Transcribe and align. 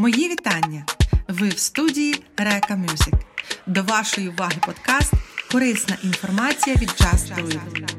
Мої 0.00 0.28
вітання! 0.28 0.84
Ви 1.28 1.48
в 1.48 1.58
студії 1.58 2.22
Река 2.36 2.76
Мюзик. 2.76 3.14
До 3.66 3.82
вашої 3.82 4.28
уваги 4.28 4.56
подкаст 4.66 5.12
Корисна 5.52 5.96
інформація 6.04 6.76
від 6.76 6.88
Just 6.88 7.34
Do 7.36 7.46
It. 7.46 7.94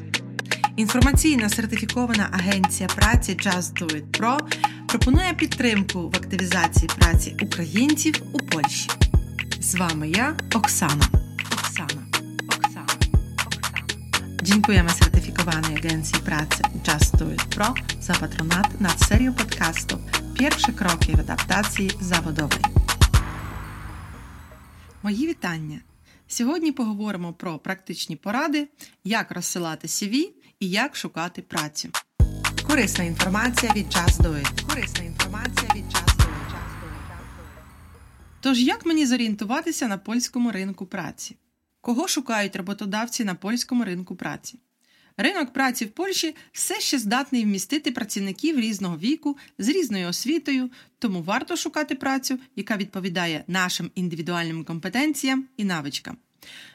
Інформаційна 0.75 1.49
сертифікована 1.49 2.29
агенція 2.31 2.89
праці 2.89 3.37
Just 3.45 3.81
Do 3.81 3.85
It 3.85 4.19
Pro 4.19 4.39
пропонує 4.87 5.33
підтримку 5.33 6.09
в 6.09 6.15
активізації 6.15 6.89
праці 6.99 7.35
українців 7.41 8.13
у 8.33 8.37
Польщі. 8.37 8.89
З 9.59 9.75
вами 9.75 10.09
я, 10.09 10.35
Оксана. 10.53 11.05
Оксана. 11.51 12.01
Оксана. 12.47 12.95
Оксана. 13.45 13.79
Dziękujemy 14.43 14.89
certyfikowanej 14.99 15.75
agencji 15.75 16.19
pracy 16.19 16.61
Just 16.87 17.11
Do 17.17 17.25
It 17.35 17.45
Pro 17.55 17.73
za 18.01 18.13
patronat 18.13 18.81
nad 18.81 18.97
serią 19.07 19.33
podcastów 19.33 20.08
Pierwsze 20.39 20.73
kroki 20.73 21.15
w 21.15 21.19
адаптації 21.19 21.91
заводової. 22.01 22.63
Мої 25.03 25.27
вітання! 25.27 25.79
Сьогодні 26.27 26.71
поговоримо 26.71 27.33
про 27.33 27.59
практичні 27.59 28.15
поради, 28.15 28.67
як 29.03 29.31
розсилати 29.31 29.87
CV 29.87 30.29
і 30.59 30.69
як 30.69 30.95
шукати 30.95 31.41
працю. 31.41 31.89
Корисна 32.67 33.03
інформація 33.03 33.73
від 33.75 33.87
Do 33.87 34.33
It. 34.33 34.67
Корисна 34.67 35.03
інформація 35.03 35.71
від 35.75 35.85
Do 35.85 36.03
It. 36.05 36.55
Тож, 38.39 38.59
як 38.59 38.85
мені 38.85 39.05
зорієнтуватися 39.05 39.87
на 39.87 39.97
польському 39.97 40.51
ринку 40.51 40.85
праці? 40.85 41.35
Кого 41.81 42.07
шукають 42.07 42.55
роботодавці 42.55 43.23
на 43.23 43.35
польському 43.35 43.83
ринку 43.83 44.15
праці? 44.15 44.59
Ринок 45.21 45.53
праці 45.53 45.85
в 45.85 45.89
Польщі 45.89 46.35
все 46.51 46.79
ще 46.79 46.99
здатний 46.99 47.43
вмістити 47.43 47.91
працівників 47.91 48.59
різного 48.59 48.97
віку 48.97 49.37
з 49.57 49.67
різною 49.67 50.07
освітою, 50.07 50.69
тому 50.99 51.21
варто 51.21 51.55
шукати 51.55 51.95
працю, 51.95 52.39
яка 52.55 52.77
відповідає 52.77 53.43
нашим 53.47 53.91
індивідуальним 53.95 54.63
компетенціям 54.63 55.45
і 55.57 55.63
навичкам. 55.63 56.17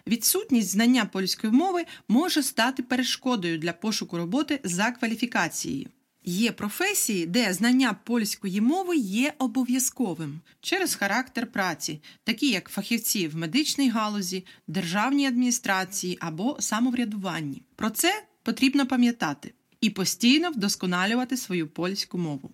Відсутність 0.07 0.69
знання 0.69 1.05
польської 1.05 1.53
мови 1.53 1.85
може 2.09 2.43
стати 2.43 2.83
перешкодою 2.83 3.59
для 3.59 3.73
пошуку 3.73 4.17
роботи 4.17 4.61
за 4.65 4.91
кваліфікацією. 4.91 5.89
Є 6.25 6.53
професії, 6.53 7.27
де 7.27 7.53
знання 7.53 7.97
польської 8.05 8.61
мови 8.61 8.97
є 8.97 9.33
обов'язковим 9.39 10.41
через 10.61 10.95
характер 10.95 11.47
праці, 11.47 12.01
такі 12.25 12.51
як 12.51 12.69
фахівці 12.69 13.29
в 13.29 13.37
медичній 13.37 13.91
галузі, 13.91 14.45
державній 14.69 15.27
адміністрації 15.27 16.19
або 16.21 16.57
самоврядуванні. 16.61 17.63
Про 17.77 17.91
це 17.91 18.25
потрібно 18.45 18.87
пам'ятати 18.87 19.55
і 19.81 19.91
постійно 19.91 20.51
вдосконалювати 20.51 21.37
свою 21.37 21.69
польську 21.69 22.19
мову. 22.19 22.51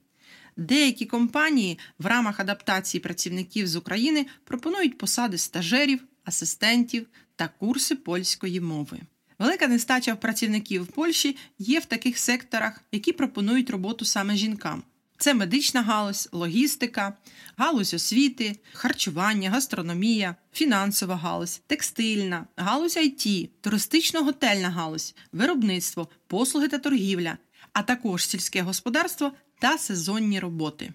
Деякі 0.57 1.07
компанії 1.07 1.79
в 1.99 2.07
рамах 2.07 2.41
адаптації 2.41 3.01
працівників 3.01 3.67
з 3.67 3.77
України 3.77 4.27
пропонують 4.45 4.99
посади 4.99 5.39
стажерів, 5.39 6.05
асистентів 6.25 7.07
та 7.37 7.49
курси 7.49 7.97
польської 7.97 8.61
мови. 8.61 9.01
Велика 9.39 9.69
нестача 9.69 10.17
працівників 10.17 10.83
в 10.83 10.87
Польщі 10.87 11.37
є 11.59 11.79
в 11.79 11.85
таких 11.85 12.19
секторах, 12.19 12.85
які 12.93 13.13
пропонують 13.13 13.71
роботу 13.71 14.05
саме 14.05 14.37
жінкам. 14.37 14.83
Це 15.21 15.35
медична 15.35 15.83
галузь, 15.83 16.29
логістика, 16.33 17.13
галузь 17.57 17.95
освіти, 17.95 18.57
харчування, 18.73 19.51
гастрономія, 19.51 20.37
фінансова 20.53 21.17
галузь, 21.17 21.61
текстильна, 21.67 22.47
галузь 22.57 22.97
IT, 22.97 23.49
туристично-готельна 23.63 24.71
галузь, 24.71 25.15
виробництво, 25.33 26.09
послуги 26.27 26.69
та 26.69 26.79
торгівля, 26.79 27.39
а 27.73 27.83
також 27.83 28.27
сільське 28.27 28.63
господарство 28.63 29.33
та 29.59 29.79
сезонні 29.79 30.41
роботи. 30.41 30.93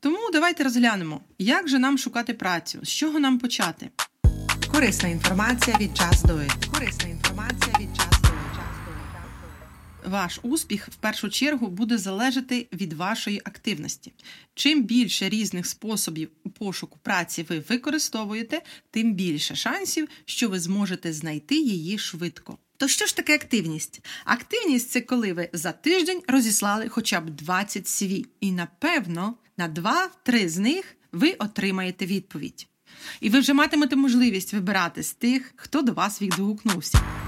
Тому 0.00 0.30
давайте 0.32 0.64
розглянемо, 0.64 1.20
як 1.38 1.68
же 1.68 1.78
нам 1.78 1.98
шукати 1.98 2.34
працю, 2.34 2.78
з 2.82 2.88
чого 2.88 3.20
нам 3.20 3.38
почати. 3.38 3.90
Корисна 4.72 5.08
інформація 5.08 5.76
від 5.80 5.90
Do 5.90 6.38
It. 6.38 6.70
Корисна 6.70 7.08
інформація 7.08 7.76
від 7.80 7.88
It. 7.88 8.13
Ваш 10.04 10.40
успіх 10.42 10.88
в 10.88 10.94
першу 10.94 11.28
чергу 11.28 11.68
буде 11.68 11.98
залежати 11.98 12.66
від 12.72 12.92
вашої 12.92 13.42
активності. 13.44 14.12
Чим 14.54 14.82
більше 14.82 15.28
різних 15.28 15.66
способів 15.66 16.28
пошуку 16.58 16.98
праці 17.02 17.46
ви 17.48 17.58
використовуєте, 17.68 18.62
тим 18.90 19.14
більше 19.14 19.56
шансів, 19.56 20.08
що 20.24 20.48
ви 20.48 20.60
зможете 20.60 21.12
знайти 21.12 21.56
її 21.56 21.98
швидко. 21.98 22.58
То 22.76 22.88
що 22.88 23.06
ж 23.06 23.16
таке 23.16 23.34
активність? 23.34 24.04
Активність 24.24 24.90
це 24.90 25.00
коли 25.00 25.32
ви 25.32 25.48
за 25.52 25.72
тиждень 25.72 26.22
розіслали 26.28 26.88
хоча 26.88 27.20
б 27.20 27.30
20 27.30 27.84
CV, 27.84 28.26
і 28.40 28.52
напевно 28.52 29.34
на 29.56 29.68
2-3 29.68 30.48
з 30.48 30.58
них 30.58 30.96
ви 31.12 31.32
отримаєте 31.32 32.06
відповідь. 32.06 32.66
І 33.20 33.30
ви 33.30 33.40
вже 33.40 33.54
матимете 33.54 33.96
можливість 33.96 34.52
вибирати 34.52 35.02
з 35.02 35.12
тих, 35.12 35.52
хто 35.56 35.82
до 35.82 35.92
вас 35.92 36.22
відгукнувся. 36.22 37.23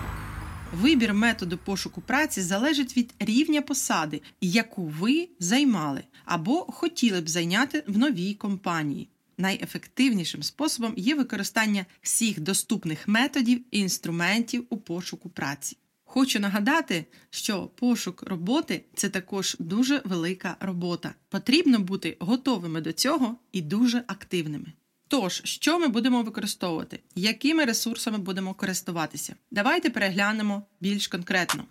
Вибір 0.80 1.14
методу 1.14 1.58
пошуку 1.58 2.00
праці 2.00 2.42
залежить 2.42 2.96
від 2.96 3.14
рівня 3.18 3.62
посади, 3.62 4.22
яку 4.40 4.86
ви 4.86 5.28
займали 5.38 6.02
або 6.24 6.54
хотіли 6.54 7.20
б 7.20 7.28
зайняти 7.28 7.84
в 7.86 7.98
новій 7.98 8.34
компанії. 8.34 9.08
Найефективнішим 9.38 10.42
способом 10.42 10.94
є 10.96 11.14
використання 11.14 11.86
всіх 12.02 12.40
доступних 12.40 13.08
методів 13.08 13.64
і 13.70 13.78
інструментів 13.78 14.66
у 14.68 14.76
пошуку 14.76 15.28
праці. 15.28 15.76
Хочу 16.04 16.40
нагадати, 16.40 17.04
що 17.30 17.66
пошук 17.66 18.22
роботи 18.22 18.84
це 18.94 19.08
також 19.08 19.56
дуже 19.58 20.02
велика 20.04 20.56
робота. 20.60 21.14
Потрібно 21.28 21.78
бути 21.78 22.16
готовими 22.20 22.80
до 22.80 22.92
цього 22.92 23.36
і 23.52 23.62
дуже 23.62 24.04
активними. 24.06 24.72
Тож, 25.08 25.40
що 25.44 25.78
ми 25.78 25.88
будемо 25.88 26.22
використовувати, 26.22 27.00
якими 27.14 27.64
ресурсами 27.64 28.18
будемо 28.18 28.54
користуватися? 28.54 29.34
Давайте 29.50 29.90
переглянемо 29.90 30.62
більш 30.80 31.08
конкретно. 31.08 31.64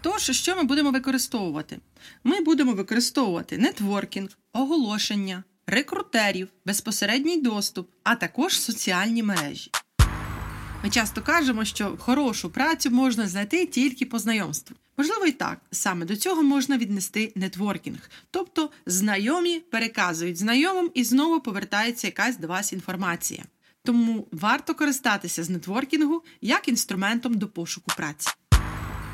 Тож, 0.00 0.30
що 0.30 0.56
ми 0.56 0.62
будемо 0.62 0.90
використовувати? 0.90 1.78
Ми 2.24 2.40
будемо 2.40 2.72
використовувати 2.72 3.58
нетворкінг, 3.58 4.28
оголошення, 4.52 5.44
рекрутерів, 5.66 6.48
безпосередній 6.66 7.40
доступ, 7.40 7.90
а 8.02 8.14
також 8.14 8.60
соціальні 8.60 9.22
мережі. 9.22 9.70
Ми 10.84 10.90
часто 10.90 11.22
кажемо, 11.22 11.64
що 11.64 11.96
хорошу 11.98 12.50
працю 12.50 12.90
можна 12.90 13.28
знайти 13.28 13.66
тільки 13.66 14.06
по 14.06 14.18
знайомству. 14.18 14.76
Можливо, 14.96 15.26
і 15.26 15.32
так 15.32 15.60
саме 15.70 16.06
до 16.06 16.16
цього 16.16 16.42
можна 16.42 16.78
віднести 16.78 17.32
нетворкінг, 17.34 18.10
тобто 18.30 18.70
знайомі 18.86 19.60
переказують 19.60 20.36
знайомим 20.36 20.90
і 20.94 21.04
знову 21.04 21.40
повертається 21.40 22.06
якась 22.06 22.38
до 22.38 22.46
вас 22.46 22.72
інформація. 22.72 23.44
Тому 23.84 24.28
варто 24.32 24.74
користатися 24.74 25.44
з 25.44 25.50
нетворкінгу 25.50 26.22
як 26.40 26.68
інструментом 26.68 27.34
до 27.34 27.48
пошуку 27.48 27.90
праці. 27.96 28.30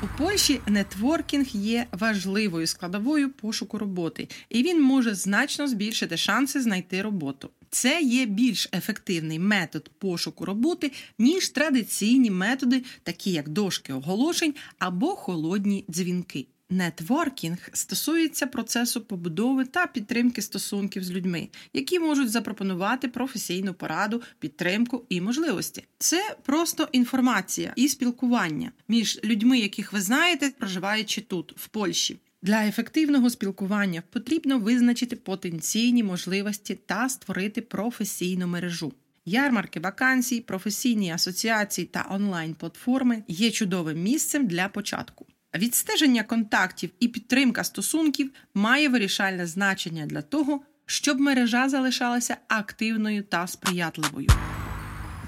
У 0.03 0.17
Польщі 0.17 0.61
нетворкінг 0.67 1.47
є 1.53 1.87
важливою 1.91 2.67
складовою 2.67 3.29
пошуку 3.29 3.77
роботи, 3.77 4.27
і 4.49 4.63
він 4.63 4.81
може 4.81 5.15
значно 5.15 5.67
збільшити 5.67 6.17
шанси 6.17 6.61
знайти 6.61 7.01
роботу. 7.01 7.49
Це 7.71 8.01
є 8.01 8.25
більш 8.25 8.69
ефективний 8.73 9.39
метод 9.39 9.91
пошуку 9.97 10.45
роботи, 10.45 10.91
ніж 11.19 11.49
традиційні 11.49 12.31
методи, 12.31 12.83
такі 13.03 13.31
як 13.31 13.49
дошки 13.49 13.93
оголошень 13.93 14.53
або 14.79 15.07
холодні 15.07 15.85
дзвінки. 15.89 16.47
Нетворкінг 16.69 17.69
стосується 17.73 18.47
процесу 18.47 19.01
побудови 19.01 19.65
та 19.65 19.87
підтримки 19.87 20.41
стосунків 20.41 21.03
з 21.03 21.11
людьми, 21.11 21.49
які 21.73 21.99
можуть 21.99 22.31
запропонувати 22.31 23.07
професійну 23.07 23.73
пораду, 23.73 24.21
підтримку 24.39 25.05
і 25.09 25.21
можливості. 25.21 25.83
Це 25.97 26.35
просто 26.43 26.87
інформація 26.91 27.73
і 27.75 27.87
спілкування 27.87 28.71
між 28.87 29.19
людьми, 29.23 29.59
яких 29.59 29.93
ви 29.93 30.01
знаєте, 30.01 30.51
проживаючи 30.59 31.21
тут, 31.21 31.53
в 31.57 31.67
Польщі. 31.67 32.19
Для 32.43 32.65
ефективного 32.65 33.29
спілкування 33.29 34.03
потрібно 34.09 34.59
визначити 34.59 35.15
потенційні 35.15 36.03
можливості 36.03 36.75
та 36.85 37.09
створити 37.09 37.61
професійну 37.61 38.47
мережу. 38.47 38.93
Ярмарки 39.25 39.79
вакансій, 39.79 40.41
професійні 40.41 41.11
асоціації 41.11 41.87
та 41.87 42.07
онлайн-платформи 42.09 43.23
є 43.27 43.51
чудовим 43.51 44.03
місцем 44.03 44.47
для 44.47 44.67
початку. 44.67 45.25
Відстеження 45.55 46.23
контактів 46.23 46.89
і 46.99 47.07
підтримка 47.07 47.63
стосунків 47.63 48.31
має 48.53 48.89
вирішальне 48.89 49.47
значення 49.47 50.05
для 50.05 50.21
того, 50.21 50.61
щоб 50.85 51.19
мережа 51.19 51.69
залишалася 51.69 52.37
активною 52.47 53.23
та 53.23 53.47
сприятливою. 53.47 54.27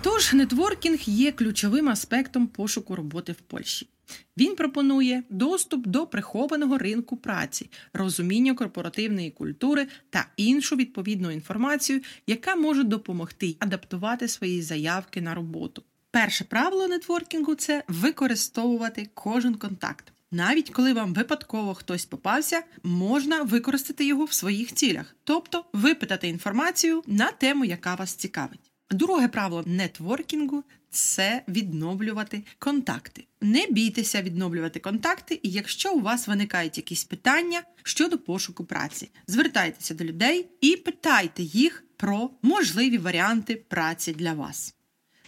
Тож 0.01 0.33
нетворкінг 0.33 0.99
є 1.05 1.31
ключовим 1.31 1.89
аспектом 1.89 2.47
пошуку 2.47 2.95
роботи 2.95 3.31
в 3.31 3.41
Польщі. 3.41 3.92
Він 4.37 4.55
пропонує 4.55 5.23
доступ 5.29 5.87
до 5.87 6.07
прихованого 6.07 6.77
ринку 6.77 7.17
праці, 7.17 7.69
розуміння 7.93 8.53
корпоративної 8.53 9.31
культури 9.31 9.87
та 10.09 10.27
іншу 10.37 10.75
відповідну 10.75 11.31
інформацію, 11.31 12.01
яка 12.27 12.55
може 12.55 12.83
допомогти 12.83 13.55
адаптувати 13.59 14.27
свої 14.27 14.61
заявки 14.61 15.21
на 15.21 15.35
роботу. 15.35 15.83
Перше 16.11 16.43
правило 16.43 16.87
нетворкінгу 16.87 17.55
це 17.55 17.83
використовувати 17.87 19.09
кожен 19.13 19.55
контакт. 19.55 20.13
Навіть 20.31 20.69
коли 20.69 20.93
вам 20.93 21.13
випадково 21.13 21.73
хтось 21.73 22.05
попався, 22.05 22.63
можна 22.83 23.43
використати 23.43 24.05
його 24.05 24.25
в 24.25 24.33
своїх 24.33 24.73
цілях, 24.73 25.15
тобто 25.23 25.65
випитати 25.73 26.27
інформацію 26.27 27.03
на 27.07 27.31
тему, 27.31 27.65
яка 27.65 27.95
вас 27.95 28.13
цікавить. 28.13 28.71
Друге 28.91 29.27
правило 29.27 29.63
нетворкінгу 29.65 30.63
це 30.93 31.43
відновлювати 31.47 32.43
контакти. 32.59 33.25
Не 33.41 33.67
бійтеся 33.67 34.21
відновлювати 34.21 34.79
контакти, 34.79 35.39
і 35.43 35.49
якщо 35.49 35.93
у 35.93 36.01
вас 36.01 36.27
виникають 36.27 36.77
якісь 36.77 37.03
питання 37.03 37.63
щодо 37.83 38.17
пошуку 38.17 38.65
праці, 38.65 39.11
звертайтеся 39.27 39.93
до 39.93 40.03
людей 40.03 40.47
і 40.61 40.75
питайте 40.75 41.43
їх 41.43 41.83
про 41.97 42.29
можливі 42.41 42.97
варіанти 42.97 43.55
праці 43.55 44.13
для 44.13 44.33
вас. 44.33 44.75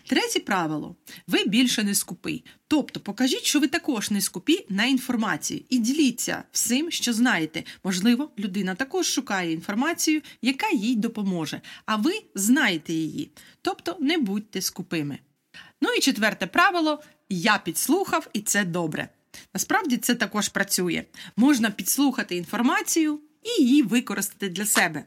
Третє 0.08 0.40
правило: 0.40 0.96
ви 1.28 1.46
більше 1.46 1.84
не 1.84 1.96
скупий. 1.96 2.46
Тобто 2.68 3.00
покажіть, 3.00 3.44
що 3.44 3.60
ви 3.60 3.68
також 3.68 4.12
не 4.12 4.22
скупі 4.22 4.66
на 4.70 4.86
інформацію 4.86 5.62
і 5.70 5.78
діліться 5.78 6.44
всім, 6.52 6.92
що 6.92 7.14
знаєте. 7.14 7.64
Можливо, 7.84 8.32
людина 8.40 8.76
також 8.76 9.08
шукає 9.08 9.52
інформацію, 9.52 10.22
яка 10.42 10.70
їй 10.70 10.96
допоможе, 10.96 11.62
а 11.86 11.96
ви 11.96 12.14
знаєте 12.36 12.94
її. 12.94 13.32
Тобто 13.62 13.98
не 14.00 14.18
будьте 14.18 14.62
скупими. 14.62 15.20
Ну 15.81 15.89
і 15.98 16.00
четверте 16.00 16.48
правило: 16.48 17.01
я 17.30 17.57
підслухав, 17.57 18.27
і 18.33 18.42
це 18.42 18.66
добре. 18.66 19.10
Насправді 19.54 19.98
це 19.98 20.16
також 20.16 20.50
працює. 20.50 21.04
Можна 21.36 21.72
підслухати 21.72 22.36
інформацію 22.36 23.19
і 23.44 23.63
її 23.63 23.81
використати 23.81 24.50
для 24.50 24.66
себе. 24.66 25.06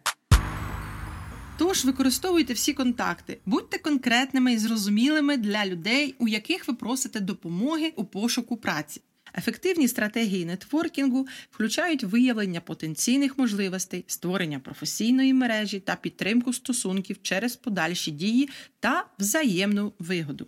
Тож 1.59 1.85
використовуйте 1.85 2.53
всі 2.53 2.73
контакти, 2.73 3.39
будьте 3.47 3.79
конкретними 3.79 4.53
і 4.53 4.59
зрозумілими 4.59 5.37
для 5.37 5.67
людей, 5.67 6.15
у 6.19 6.29
яких 6.29 6.69
ви 6.69 6.75
просите 6.75 7.21
допомоги 7.21 7.93
у 7.97 8.05
пошуку 8.05 8.57
праці. 8.57 9.03
Ефективні 9.39 9.89
стратегії 9.89 10.45
нетворкінгу 10.45 11.27
включають 11.51 12.05
виявлення 12.05 12.61
потенційних 12.61 13.39
можливостей, 13.39 14.05
створення 14.07 14.59
професійної 14.59 15.35
мережі 15.35 15.81
та 15.81 15.97
підтримку 15.97 16.53
стосунків 16.53 17.17
через 17.23 17.57
подальші 17.57 18.11
дії 18.11 18.49
та 18.81 19.07
взаємну 19.19 19.93
вигоду. 19.99 20.47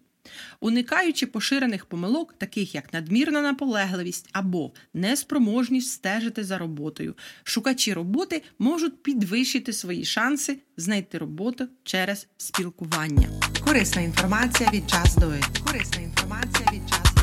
Уникаючи 0.60 1.26
поширених 1.26 1.86
помилок, 1.86 2.34
таких 2.38 2.74
як 2.74 2.92
надмірна 2.92 3.42
наполегливість 3.42 4.28
або 4.32 4.72
неспроможність 4.94 5.90
стежити 5.90 6.44
за 6.44 6.58
роботою, 6.58 7.14
шукачі 7.44 7.92
роботи 7.92 8.42
можуть 8.58 9.02
підвищити 9.02 9.72
свої 9.72 10.04
шанси 10.04 10.58
знайти 10.76 11.18
роботу 11.18 11.68
через 11.84 12.26
спілкування. 12.36 13.28
Корисна 13.64 14.02
інформація 14.02 14.70
від 14.70 14.90
час 14.90 15.16
до 15.16 15.32
Корисна 15.64 16.02
інформація 16.02 16.68
від 16.72 16.88
час 16.88 17.14
до 17.14 17.20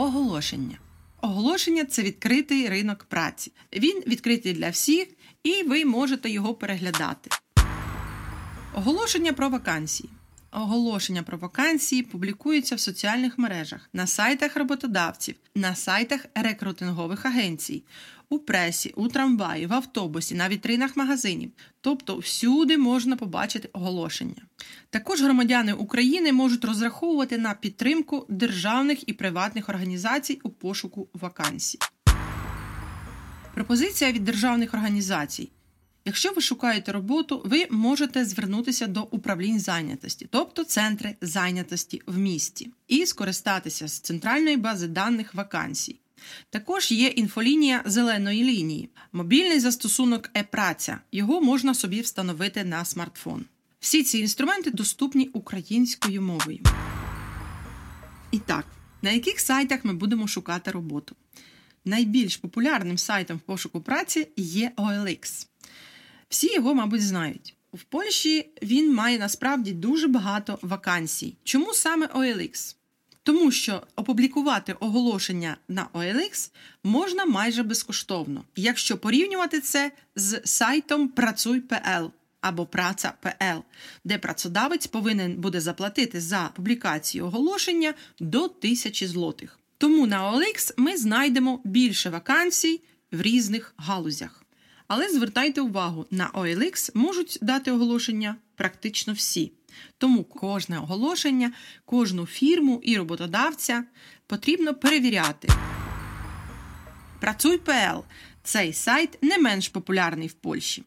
Оголошення. 0.00 0.78
Оголошення 1.20 1.84
це 1.84 2.02
відкритий 2.02 2.68
ринок 2.68 3.04
праці. 3.04 3.52
Він 3.72 4.02
відкритий 4.06 4.52
для 4.52 4.70
всіх, 4.70 5.08
і 5.42 5.62
ви 5.62 5.84
можете 5.84 6.30
його 6.30 6.54
переглядати. 6.54 7.30
Оголошення 8.74 9.32
про 9.32 9.48
вакансії. 9.48 10.10
Оголошення 10.50 11.22
про 11.22 11.38
вакансії 11.38 12.02
публікуються 12.02 12.74
в 12.74 12.80
соціальних 12.80 13.38
мережах, 13.38 13.88
на 13.92 14.06
сайтах 14.06 14.56
роботодавців, 14.56 15.34
на 15.54 15.74
сайтах 15.74 16.26
рекрутингових 16.34 17.26
агенцій, 17.26 17.84
у 18.28 18.38
пресі, 18.38 18.92
у 18.96 19.08
трамваї, 19.08 19.66
в 19.66 19.72
автобусі, 19.72 20.34
на 20.34 20.48
вітринах 20.48 20.96
магазинів. 20.96 21.50
Тобто 21.80 22.18
всюди 22.18 22.78
можна 22.78 23.16
побачити 23.16 23.68
оголошення. 23.72 24.42
Також 24.90 25.22
громадяни 25.22 25.72
України 25.72 26.32
можуть 26.32 26.64
розраховувати 26.64 27.38
на 27.38 27.54
підтримку 27.54 28.26
державних 28.28 29.08
і 29.08 29.12
приватних 29.12 29.68
організацій 29.68 30.40
у 30.42 30.50
пошуку 30.50 31.08
вакансій. 31.14 31.78
Пропозиція 33.54 34.12
від 34.12 34.24
державних 34.24 34.74
організацій. 34.74 35.50
Якщо 36.06 36.32
ви 36.32 36.40
шукаєте 36.42 36.92
роботу, 36.92 37.42
ви 37.44 37.66
можете 37.70 38.24
звернутися 38.24 38.86
до 38.86 39.02
управлінь 39.02 39.60
зайнятості, 39.60 40.28
тобто 40.30 40.64
центри 40.64 41.16
зайнятості 41.20 42.02
в 42.06 42.18
місті, 42.18 42.70
і 42.88 43.06
скористатися 43.06 43.88
з 43.88 44.00
центральної 44.00 44.56
бази 44.56 44.86
даних 44.86 45.34
вакансій. 45.34 45.96
Також 46.50 46.92
є 46.92 47.06
інфолінія 47.06 47.82
зеленої 47.84 48.44
лінії, 48.44 48.88
мобільний 49.12 49.60
застосунок 49.60 50.30
е-праця. 50.36 50.98
Його 51.12 51.40
можна 51.40 51.74
собі 51.74 52.00
встановити 52.00 52.64
на 52.64 52.84
смартфон. 52.84 53.44
Всі 53.80 54.02
ці 54.02 54.18
інструменти 54.18 54.70
доступні 54.70 55.26
українською 55.32 56.22
мовою. 56.22 56.60
І 58.30 58.38
так, 58.38 58.66
на 59.02 59.10
яких 59.10 59.40
сайтах 59.40 59.84
ми 59.84 59.94
будемо 59.94 60.28
шукати 60.28 60.70
роботу? 60.70 61.16
Найбільш 61.84 62.36
популярним 62.36 62.98
сайтом 62.98 63.36
в 63.36 63.40
пошуку 63.40 63.80
праці 63.80 64.28
є 64.36 64.72
OLX. 64.76 65.46
Всі 66.28 66.54
його, 66.54 66.74
мабуть, 66.74 67.02
знають. 67.02 67.56
В 67.72 67.82
Польщі 67.82 68.50
він 68.62 68.94
має 68.94 69.18
насправді 69.18 69.72
дуже 69.72 70.08
багато 70.08 70.58
вакансій. 70.62 71.36
Чому 71.44 71.74
саме 71.74 72.06
OLX? 72.06 72.76
Тому 73.22 73.50
що 73.50 73.82
опублікувати 73.96 74.72
оголошення 74.72 75.56
на 75.68 75.86
OLX 75.94 76.50
можна 76.84 77.24
майже 77.24 77.62
безкоштовно, 77.62 78.44
якщо 78.56 78.98
порівнювати 78.98 79.60
це 79.60 79.92
з 80.16 80.40
сайтом 80.44 81.08
Працуй.пл 81.08 82.06
або 82.40 82.66
Праця.пл, 82.66 83.58
де 84.04 84.18
працедавець 84.18 84.86
повинен 84.86 85.34
буде 85.34 85.60
заплатити 85.60 86.20
за 86.20 86.50
публікацію 86.54 87.26
оголошення 87.26 87.94
до 88.20 88.48
тисячі 88.48 89.06
злотих. 89.06 89.58
Тому 89.78 90.06
на 90.06 90.32
OLX 90.32 90.74
ми 90.76 90.96
знайдемо 90.96 91.60
більше 91.64 92.10
вакансій 92.10 92.80
в 93.12 93.22
різних 93.22 93.74
галузях. 93.76 94.45
Але 94.88 95.08
звертайте 95.08 95.60
увагу, 95.60 96.06
на 96.10 96.30
OLX 96.30 96.90
можуть 96.94 97.38
дати 97.42 97.72
оголошення 97.72 98.36
практично 98.54 99.12
всі. 99.12 99.52
Тому 99.98 100.24
кожне 100.24 100.78
оголошення, 100.78 101.52
кожну 101.84 102.26
фірму 102.26 102.80
і 102.84 102.96
роботодавця 102.96 103.84
потрібно 104.26 104.74
перевіряти. 104.74 105.48
Працуй.пл 107.20 108.00
цей 108.42 108.72
сайт 108.72 109.18
не 109.22 109.38
менш 109.38 109.68
популярний 109.68 110.28
в 110.28 110.32
Польщі. 110.32 110.84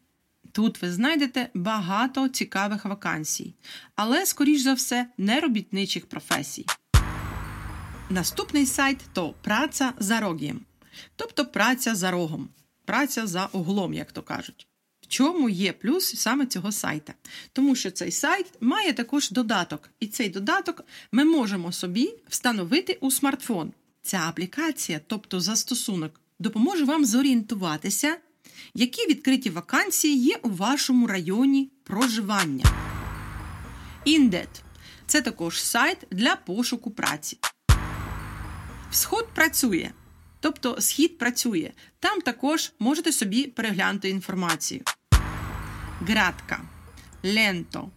Тут 0.51 0.81
ви 0.81 0.91
знайдете 0.91 1.49
багато 1.53 2.29
цікавих 2.29 2.85
вакансій, 2.85 3.53
але, 3.95 4.25
скоріш 4.25 4.61
за 4.61 4.73
все, 4.73 5.07
не 5.17 5.39
робітничих 5.39 6.05
професій. 6.05 6.65
Наступний 8.09 8.65
сайт 8.65 8.97
то 9.13 9.33
праця 9.41 9.93
за 9.99 10.19
рогiem, 10.19 10.59
тобто 11.15 11.45
праця 11.45 11.95
за 11.95 12.11
рогом 12.11 12.49
праця 12.89 13.27
за 13.27 13.45
углом, 13.51 13.93
як 13.93 14.11
то 14.11 14.23
кажуть. 14.23 14.67
В 15.01 15.07
чому 15.07 15.49
є 15.49 15.73
плюс 15.73 16.15
саме 16.15 16.45
цього 16.45 16.71
сайта? 16.71 17.13
Тому 17.53 17.75
що 17.75 17.91
цей 17.91 18.11
сайт 18.11 18.45
має 18.61 18.93
також 18.93 19.31
додаток, 19.31 19.89
і 19.99 20.07
цей 20.07 20.29
додаток 20.29 20.85
ми 21.11 21.25
можемо 21.25 21.71
собі 21.71 22.13
встановити 22.29 22.97
у 23.01 23.11
смартфон. 23.11 23.73
Ця 24.01 24.17
аплікація, 24.17 25.01
тобто 25.07 25.39
застосунок, 25.39 26.21
допоможе 26.39 26.85
вам 26.85 27.05
зорієнтуватися, 27.05 28.17
які 28.73 29.07
відкриті 29.07 29.49
вакансії 29.49 30.17
є 30.17 30.35
у 30.43 30.49
вашому 30.49 31.07
районі 31.07 31.71
проживання. 31.83 32.65
Індет 34.05 34.63
це 35.07 35.21
також 35.21 35.61
сайт 35.61 35.97
для 36.11 36.35
пошуку 36.35 36.91
праці. 36.91 37.37
Всход 38.91 39.27
працює. 39.35 39.91
Тобто 40.39 40.81
схід 40.81 41.17
працює. 41.17 41.71
Там 41.99 42.21
також 42.21 42.71
можете 42.79 43.11
собі 43.11 43.47
переглянути 43.47 44.09
інформацію. 44.09 44.81
Градка, 46.01 46.61
Ленто, 47.23 47.89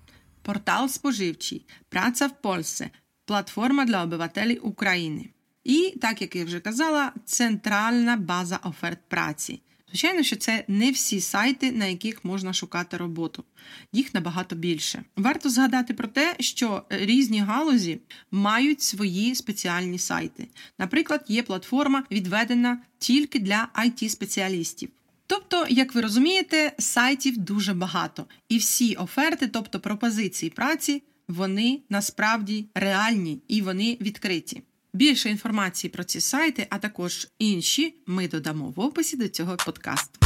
портал 0.42 0.88
споживчий, 0.88 1.66
праця 1.88 2.26
в 2.26 2.42
Польсі, 2.42 2.90
платформа 3.24 3.84
для 3.84 4.02
обивателів 4.02 4.66
України. 4.66 5.30
І, 5.64 5.94
так 6.00 6.22
як 6.22 6.36
я 6.36 6.44
вже 6.44 6.60
казала, 6.60 7.12
центральна 7.24 8.16
база 8.16 8.60
оферт 8.62 8.98
праці. 9.08 9.62
Звичайно, 9.92 10.22
що 10.22 10.36
це 10.36 10.64
не 10.68 10.90
всі 10.90 11.20
сайти, 11.20 11.72
на 11.72 11.86
яких 11.86 12.24
можна 12.24 12.52
шукати 12.52 12.96
роботу, 12.96 13.44
їх 13.92 14.14
набагато 14.14 14.56
більше. 14.56 15.04
Варто 15.16 15.50
згадати 15.50 15.94
про 15.94 16.08
те, 16.08 16.36
що 16.40 16.82
різні 16.90 17.40
галузі 17.40 18.00
мають 18.30 18.82
свої 18.82 19.34
спеціальні 19.34 19.98
сайти. 19.98 20.48
Наприклад, 20.78 21.24
є 21.28 21.42
платформа, 21.42 22.04
відведена 22.10 22.78
тільки 22.98 23.38
для 23.38 23.68
it 23.74 24.08
спеціалістів 24.08 24.88
Тобто, 25.26 25.66
як 25.68 25.94
ви 25.94 26.00
розумієте, 26.00 26.72
сайтів 26.78 27.38
дуже 27.38 27.74
багато, 27.74 28.26
і 28.48 28.58
всі 28.58 28.94
оферти, 28.94 29.48
тобто 29.48 29.80
пропозиції 29.80 30.50
праці, 30.50 31.02
вони 31.28 31.80
насправді 31.90 32.66
реальні 32.74 33.42
і 33.48 33.62
вони 33.62 33.98
відкриті. 34.00 34.62
Більше 34.94 35.30
інформації 35.30 35.90
про 35.90 36.04
ці 36.04 36.20
сайти, 36.20 36.66
а 36.70 36.78
також 36.78 37.28
інші, 37.38 37.94
ми 38.06 38.28
додамо 38.28 38.70
в 38.76 38.80
описі 38.80 39.16
до 39.16 39.28
цього 39.28 39.56
подкасту. 39.56 40.20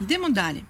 Йдемо 0.00 0.28
далі. 0.28 0.64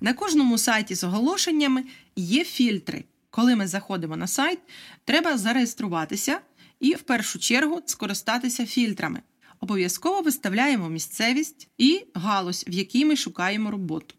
На 0.00 0.14
кожному 0.14 0.58
сайті 0.58 0.94
з 0.94 1.04
оголошеннями 1.04 1.84
є 2.16 2.44
фільтри. 2.44 3.04
Коли 3.30 3.56
ми 3.56 3.66
заходимо 3.66 4.16
на 4.16 4.26
сайт, 4.26 4.58
треба 5.04 5.38
зареєструватися 5.38 6.40
і 6.80 6.94
в 6.94 7.02
першу 7.02 7.38
чергу 7.38 7.82
скористатися 7.86 8.66
фільтрами. 8.66 9.22
Обов'язково 9.60 10.20
виставляємо 10.20 10.88
місцевість 10.88 11.68
і 11.78 12.04
галузь, 12.14 12.64
в 12.68 12.72
якій 12.72 13.04
ми 13.04 13.16
шукаємо 13.16 13.70
роботу. 13.70 14.14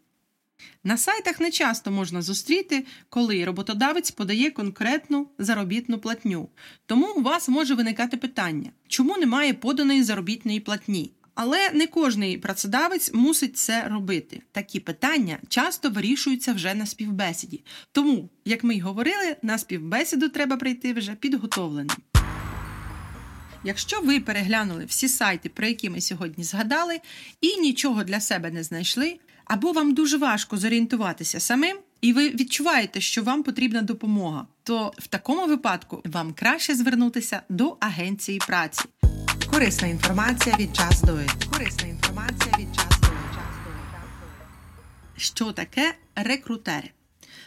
На 0.84 0.96
сайтах 0.96 1.40
не 1.40 1.50
часто 1.50 1.90
можна 1.90 2.22
зустріти, 2.22 2.86
коли 3.08 3.44
роботодавець 3.44 4.10
подає 4.10 4.50
конкретну 4.50 5.28
заробітну 5.38 5.98
платню. 5.98 6.48
Тому 6.86 7.06
у 7.16 7.22
вас 7.22 7.48
може 7.48 7.74
виникати 7.74 8.16
питання, 8.16 8.70
чому 8.88 9.16
немає 9.16 9.54
поданої 9.54 10.02
заробітної 10.02 10.60
платні? 10.60 11.12
Але 11.34 11.70
не 11.70 11.86
кожний 11.86 12.38
працедавець 12.38 13.14
мусить 13.14 13.56
це 13.56 13.88
робити. 13.88 14.42
Такі 14.52 14.80
питання 14.80 15.38
часто 15.48 15.90
вирішуються 15.90 16.52
вже 16.52 16.74
на 16.74 16.86
співбесіді. 16.86 17.64
Тому, 17.92 18.28
як 18.44 18.64
ми 18.64 18.74
й 18.74 18.80
говорили, 18.80 19.36
на 19.42 19.58
співбесіду 19.58 20.28
треба 20.28 20.56
прийти 20.56 20.92
вже 20.92 21.14
підготовленим. 21.14 21.96
Якщо 23.64 24.00
ви 24.00 24.20
переглянули 24.20 24.84
всі 24.84 25.08
сайти, 25.08 25.48
про 25.48 25.66
які 25.66 25.90
ми 25.90 26.00
сьогодні 26.00 26.44
згадали, 26.44 27.00
і 27.40 27.56
нічого 27.56 28.04
для 28.04 28.20
себе 28.20 28.50
не 28.50 28.62
знайшли, 28.62 29.18
або 29.52 29.72
вам 29.72 29.94
дуже 29.94 30.16
важко 30.16 30.56
зорієнтуватися 30.56 31.40
самим, 31.40 31.76
і 32.00 32.12
ви 32.12 32.28
відчуваєте, 32.28 33.00
що 33.00 33.22
вам 33.22 33.42
потрібна 33.42 33.82
допомога, 33.82 34.46
то 34.62 34.92
в 34.98 35.06
такому 35.06 35.46
випадку 35.46 36.02
вам 36.04 36.32
краще 36.32 36.74
звернутися 36.74 37.42
до 37.48 37.76
агенції 37.80 38.38
праці. 38.46 38.84
Корисна 39.50 39.88
інформація 39.88 40.56
від 40.58 40.76
час 40.76 41.02
до 41.02 41.18
Корисна 41.52 41.88
інформація 41.88 42.54
від 42.58 42.74
час 42.74 43.00
до 43.00 43.06
Що 45.16 45.52
таке 45.52 45.94
рекрутери? 46.14 46.90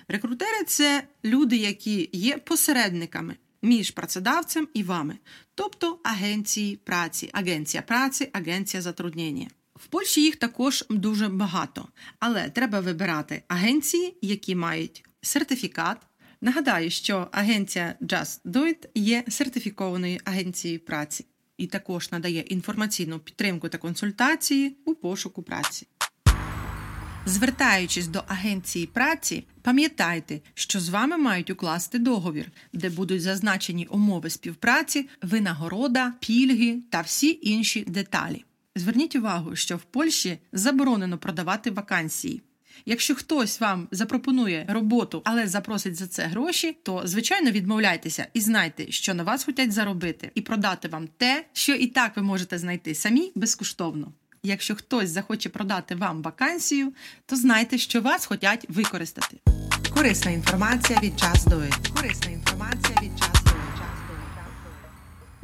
Рекрутери 0.08 0.64
це 0.68 1.04
люди, 1.24 1.58
які 1.58 2.10
є 2.14 2.38
посередниками 2.38 3.36
між 3.62 3.92
працедавцем 3.92 4.68
і 4.74 4.84
вами, 4.84 5.18
тобто 5.56 6.00
агенції 6.04 6.76
праці, 6.76 7.30
агенція 7.34 7.84
праці, 7.84 8.30
агенція 8.34 8.82
затруднення. 8.82 9.48
В 9.76 9.88
Польщі 9.88 10.22
їх 10.22 10.36
також 10.36 10.86
дуже 10.90 11.28
багато, 11.28 11.88
але 12.20 12.50
треба 12.50 12.80
вибирати 12.80 13.44
агенції, 13.48 14.18
які 14.22 14.56
мають 14.56 15.06
сертифікат. 15.22 15.98
Нагадаю, 16.42 16.90
що 16.90 17.28
агенція 17.32 17.96
Just 18.02 18.42
Do 18.46 18.64
It 18.64 18.88
є 18.96 19.24
сертифікованою 19.28 20.20
агенцією 20.26 20.80
праці 20.80 21.26
і 21.58 21.68
також 21.68 22.12
надає 22.12 22.42
інформаційну 22.42 23.20
підтримку 23.20 23.70
та 23.70 23.78
консультації 23.78 24.78
у 24.86 24.96
пошуку 24.96 25.44
праці. 25.44 25.88
Звертаючись 27.26 28.08
до 28.08 28.24
агенції 28.28 28.88
праці, 28.88 29.48
пам'ятайте, 29.62 30.40
що 30.54 30.80
з 30.80 30.90
вами 30.90 31.18
мають 31.18 31.50
укласти 31.50 32.00
договір, 32.00 32.52
де 32.74 32.90
будуть 32.90 33.22
зазначені 33.22 33.88
умови 33.88 34.30
співпраці, 34.30 35.10
винагорода, 35.22 36.14
пільги 36.20 36.82
та 36.90 37.02
всі 37.02 37.40
інші 37.42 37.84
деталі. 37.88 38.46
Зверніть 38.76 39.16
увагу, 39.16 39.56
що 39.56 39.78
в 39.78 39.84
Польщі 39.84 40.40
заборонено 40.52 41.18
продавати 41.18 41.72
вакансії. 41.72 42.42
Якщо 42.86 43.16
хтось 43.16 43.60
вам 43.60 43.88
запропонує 43.92 44.66
роботу, 44.70 45.22
але 45.26 45.48
запросить 45.48 45.96
за 45.96 46.08
це 46.08 46.24
гроші, 46.24 46.78
то 46.84 47.02
звичайно 47.06 47.52
відмовляйтеся 47.52 48.28
і 48.34 48.42
знайте, 48.42 48.92
що 48.92 49.14
на 49.14 49.24
вас 49.24 49.44
хочуть 49.44 49.72
заробити, 49.72 50.32
і 50.36 50.42
продати 50.42 50.88
вам 50.88 51.08
те, 51.18 51.46
що 51.54 51.74
і 51.74 51.88
так 51.88 52.16
ви 52.16 52.22
можете 52.24 52.58
знайти 52.58 52.96
самі 52.96 53.32
безкоштовно. 53.36 54.12
Якщо 54.44 54.76
хтось 54.76 55.10
захоче 55.10 55.50
продати 55.50 55.96
вам 55.96 56.22
вакансію, 56.22 56.94
то 57.26 57.36
знайте, 57.36 57.78
що 57.78 58.02
вас 58.02 58.26
хочуть 58.26 58.66
використати. 58.70 59.38
Корисна 59.94 60.32
інформація 60.32 61.00
від 61.04 61.20
час 61.20 61.46
до 61.46 61.64
Корисна 61.96 62.32
інформація 62.32 62.98
від 63.02 63.20
час 63.20 63.35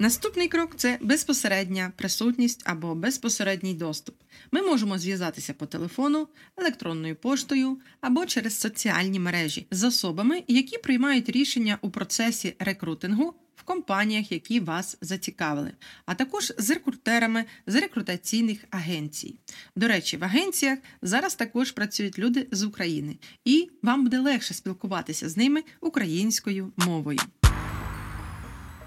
Наступний 0.01 0.47
крок 0.47 0.71
це 0.75 0.97
безпосередня 1.01 1.91
присутність 1.95 2.61
або 2.65 2.95
безпосередній 2.95 3.73
доступ. 3.73 4.15
Ми 4.51 4.61
можемо 4.61 4.97
зв'язатися 4.97 5.53
по 5.53 5.65
телефону, 5.65 6.27
електронною 6.57 7.15
поштою 7.15 7.79
або 8.01 8.25
через 8.25 8.59
соціальні 8.59 9.19
мережі 9.19 9.67
з 9.71 9.83
особами, 9.83 10.43
які 10.47 10.77
приймають 10.77 11.29
рішення 11.29 11.77
у 11.81 11.89
процесі 11.89 12.55
рекрутингу 12.59 13.33
в 13.55 13.63
компаніях, 13.63 14.31
які 14.31 14.59
вас 14.59 14.97
зацікавили, 15.01 15.71
а 16.05 16.15
також 16.15 16.53
з 16.57 16.69
рекрутерами 16.69 17.45
з 17.67 17.75
рекрутаційних 17.75 18.59
агенцій. 18.69 19.35
До 19.75 19.87
речі, 19.87 20.17
в 20.17 20.23
агенціях 20.23 20.79
зараз 21.01 21.35
також 21.35 21.71
працюють 21.71 22.19
люди 22.19 22.47
з 22.51 22.63
України, 22.63 23.17
і 23.45 23.69
вам 23.83 24.03
буде 24.03 24.19
легше 24.19 24.53
спілкуватися 24.53 25.29
з 25.29 25.37
ними 25.37 25.63
українською 25.81 26.73
мовою. 26.77 27.19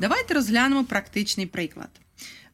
Давайте 0.00 0.34
розглянемо 0.34 0.84
практичний 0.84 1.46
приклад. 1.46 1.88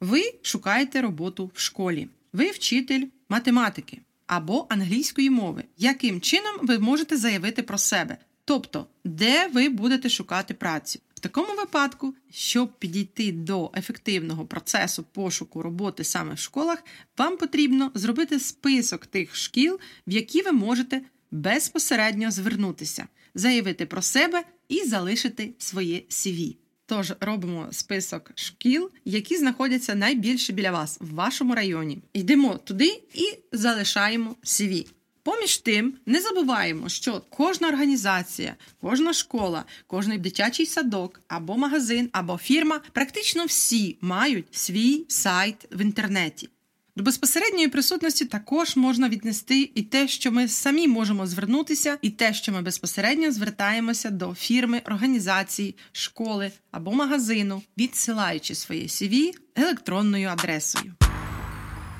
Ви 0.00 0.22
шукаєте 0.42 1.00
роботу 1.00 1.50
в 1.54 1.60
школі, 1.60 2.08
ви 2.32 2.50
вчитель 2.50 3.06
математики 3.28 3.98
або 4.26 4.66
англійської 4.68 5.30
мови. 5.30 5.64
Яким 5.78 6.20
чином 6.20 6.56
ви 6.62 6.78
можете 6.78 7.16
заявити 7.16 7.62
про 7.62 7.78
себе? 7.78 8.16
Тобто, 8.44 8.86
де 9.04 9.46
ви 9.46 9.68
будете 9.68 10.08
шукати 10.08 10.54
працю? 10.54 10.98
В 11.14 11.20
такому 11.20 11.54
випадку, 11.56 12.14
щоб 12.30 12.78
підійти 12.78 13.32
до 13.32 13.70
ефективного 13.76 14.46
процесу 14.46 15.02
пошуку 15.12 15.62
роботи 15.62 16.04
саме 16.04 16.34
в 16.34 16.38
школах, 16.38 16.78
вам 17.18 17.36
потрібно 17.36 17.90
зробити 17.94 18.40
список 18.40 19.06
тих 19.06 19.36
шкіл, 19.36 19.80
в 20.06 20.12
які 20.12 20.42
ви 20.42 20.52
можете 20.52 21.00
безпосередньо 21.30 22.30
звернутися, 22.30 23.06
заявити 23.34 23.86
про 23.86 24.02
себе 24.02 24.44
і 24.68 24.84
залишити 24.84 25.50
своє 25.58 26.02
CV. 26.08 26.56
Тож 26.90 27.12
робимо 27.20 27.68
список 27.70 28.30
шкіл, 28.34 28.90
які 29.04 29.36
знаходяться 29.36 29.94
найбільше 29.94 30.52
біля 30.52 30.70
вас 30.70 30.98
в 31.00 31.14
вашому 31.14 31.54
районі. 31.54 31.98
Йдемо 32.12 32.54
туди 32.54 33.02
і 33.14 33.38
залишаємо 33.52 34.36
CV. 34.44 34.86
Поміж 35.22 35.58
тим, 35.58 35.94
не 36.06 36.20
забуваємо, 36.20 36.88
що 36.88 37.22
кожна 37.30 37.68
організація, 37.68 38.56
кожна 38.80 39.12
школа, 39.12 39.64
кожний 39.86 40.18
дитячий 40.18 40.66
садок 40.66 41.20
або 41.28 41.56
магазин, 41.56 42.08
або 42.12 42.38
фірма 42.38 42.80
практично 42.92 43.44
всі 43.44 43.98
мають 44.00 44.46
свій 44.50 45.04
сайт 45.08 45.68
в 45.72 45.80
інтернеті. 45.80 46.48
До 46.96 47.02
безпосередньої 47.04 47.68
присутності 47.68 48.24
також 48.24 48.76
можна 48.76 49.08
віднести 49.08 49.70
і 49.74 49.82
те, 49.82 50.08
що 50.08 50.32
ми 50.32 50.48
самі 50.48 50.88
можемо 50.88 51.26
звернутися, 51.26 51.98
і 52.02 52.10
те, 52.10 52.34
що 52.34 52.52
ми 52.52 52.62
безпосередньо 52.62 53.32
звертаємося 53.32 54.10
до 54.10 54.34
фірми, 54.34 54.82
організації, 54.86 55.76
школи 55.92 56.52
або 56.70 56.92
магазину, 56.92 57.62
відсилаючи 57.78 58.54
своє 58.54 58.82
CV 58.82 59.32
електронною 59.56 60.28
адресою. 60.28 60.94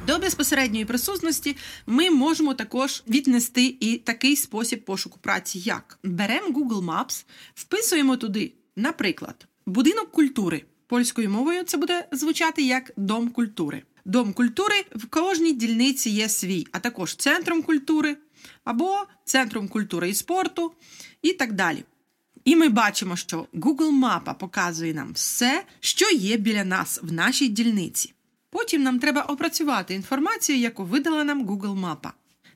До 0.07 0.19
безпосередньої 0.19 0.85
присутності 0.85 1.57
ми 1.87 2.11
можемо 2.11 2.55
також 2.55 3.03
віднести 3.09 3.77
і 3.81 3.97
такий 3.97 4.37
спосіб 4.37 4.85
пошуку 4.85 5.19
праці, 5.23 5.59
як 5.59 5.99
беремо 6.05 6.49
Google 6.49 6.85
Maps, 6.85 7.25
вписуємо 7.55 8.17
туди, 8.17 8.53
наприклад, 8.77 9.47
будинок 9.67 10.11
культури. 10.13 10.63
Польською 10.87 11.31
мовою 11.31 11.65
це 11.65 11.77
буде 11.77 12.09
звучати 12.13 12.63
як 12.63 12.93
дом 12.97 13.29
культури. 13.29 13.83
Дом 14.05 14.33
культури 14.33 14.75
в 14.95 15.07
кожній 15.07 15.53
дільниці 15.53 16.11
є 16.11 16.29
свій, 16.29 16.67
а 16.73 16.79
також 16.79 17.17
центром 17.17 17.63
культури 17.63 18.17
або 18.65 19.07
центром 19.25 19.69
культури 19.69 20.11
і 20.11 20.15
спорту 20.15 20.73
і 21.23 21.33
так 21.33 21.53
далі. 21.53 21.85
І 22.45 22.57
ми 22.57 22.69
бачимо, 22.69 23.17
що 23.17 23.47
Google 23.55 23.91
Мапа 23.91 24.35
показує 24.35 24.95
нам 24.95 25.13
все, 25.13 25.65
що 25.81 26.11
є 26.11 26.37
біля 26.37 26.65
нас 26.65 27.01
в 27.03 27.13
нашій 27.13 27.49
дільниці. 27.49 28.15
Потім 28.51 28.83
нам 28.83 28.99
треба 28.99 29.23
опрацювати 29.23 29.95
інформацію, 29.95 30.59
яку 30.59 30.85
видала 30.85 31.25
нам 31.25 31.47
Google 31.47 31.75
Мапа. 31.75 32.13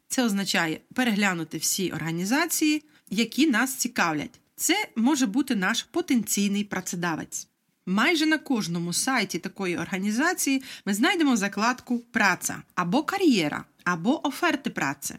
Це 0.09 0.25
означає 0.25 0.81
переглянути 0.95 1.59
всі 1.59 1.91
організації, 1.91 2.83
які 3.11 3.47
нас 3.47 3.75
цікавлять. 3.75 4.41
Це 4.57 4.89
може 4.97 5.27
бути 5.27 5.55
наш 5.55 5.83
потенційний 5.83 6.65
працедавець. 6.65 7.49
Майже 7.87 8.26
на 8.26 8.38
кожному 8.38 8.93
сайті 8.93 9.38
такої 9.38 9.76
організації 9.76 10.62
ми 10.87 10.95
знайдемо 10.95 11.37
закладку 11.37 11.99
Праця 11.99 12.62
або 12.75 13.03
кар'єра, 13.03 13.64
або 13.85 14.26
оферти 14.26 14.71
праці. 14.71 15.14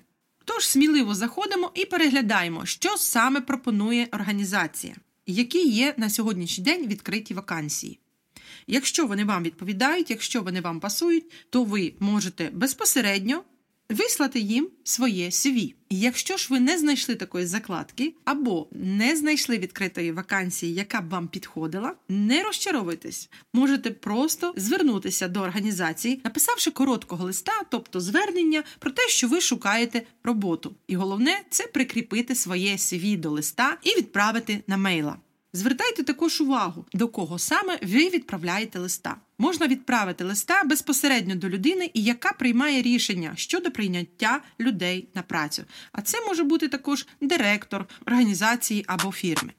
Тож 0.46 0.68
сміливо 0.68 1.16
заходимо 1.16 1.72
і 1.74 1.86
переглядаємо, 1.86 2.66
що 2.66 2.98
саме 2.98 3.42
пропонує 3.42 4.08
організація, 4.12 4.96
які 5.26 5.68
є 5.68 5.94
на 5.98 6.10
сьогоднішній 6.10 6.64
день 6.64 6.88
відкриті 6.88 7.34
вакансії. 7.34 8.00
Якщо 8.68 9.08
вони 9.08 9.26
вам 9.26 9.44
відповідають, 9.44 10.10
якщо 10.10 10.42
вони 10.42 10.62
вам 10.62 10.80
пасують, 10.80 11.32
то 11.50 11.64
ви 11.64 11.94
можете 12.00 12.50
безпосередньо 12.50 13.44
вислати 13.90 14.40
їм 14.40 14.70
своє 14.84 15.30
CV. 15.30 15.74
Якщо 15.90 16.38
ж 16.38 16.48
ви 16.52 16.60
не 16.60 16.78
знайшли 16.78 17.16
такої 17.16 17.46
закладки 17.46 18.14
або 18.26 18.68
не 18.72 19.16
знайшли 19.16 19.58
відкритої 19.58 20.12
вакансії, 20.12 20.74
яка 20.74 21.02
б 21.02 21.10
вам 21.10 21.28
підходила, 21.28 21.94
не 22.10 22.44
розчаровуйтесь. 22.44 23.30
Можете 23.54 23.92
просто 23.92 24.54
звернутися 24.58 25.28
до 25.28 25.42
організації, 25.42 26.22
написавши 26.24 26.72
короткого 26.72 27.26
листа, 27.26 27.54
тобто 27.70 28.00
звернення 28.00 28.64
про 28.80 28.92
те, 28.92 29.08
що 29.08 29.28
ви 29.28 29.42
шукаєте 29.42 30.02
роботу. 30.24 30.76
І 30.88 30.96
головне 30.96 31.42
це 31.50 31.68
прикріпити 31.68 32.36
своє 32.36 32.76
CV 32.76 33.20
до 33.20 33.30
листа 33.30 33.78
і 33.84 33.90
відправити 33.90 34.64
на 34.68 34.78
мейла. 34.78 35.18
Звертайте 35.56 36.04
також 36.04 36.42
увагу, 36.42 36.86
до 36.94 37.08
кого 37.08 37.40
саме 37.40 37.80
ви 37.84 38.10
відправляєте 38.10 38.80
листа. 38.80 39.16
Можна 39.38 39.68
відправити 39.68 40.24
листа 40.24 40.64
безпосередньо 40.64 41.36
до 41.36 41.50
людини, 41.50 41.92
яка 41.94 42.34
приймає 42.34 42.82
рішення 42.82 43.34
щодо 43.36 43.72
прийняття 43.72 44.42
людей 44.60 45.08
на 45.14 45.22
працю. 45.22 45.64
А 45.92 46.02
це 46.02 46.26
може 46.28 46.44
бути 46.44 46.68
також 46.68 47.08
директор 47.22 47.86
організації 48.08 48.84
або 48.88 49.12
фірми. 49.12 49.54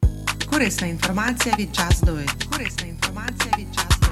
Корисна 0.50 0.86
інформація 0.86 1.56
від 1.58 1.70
Do 1.70 2.16
It. 2.16 2.50
Корисна 2.50 2.86
інформація 2.86 3.54
від 3.58 3.68
Do 3.68 3.88
It. 3.88 4.08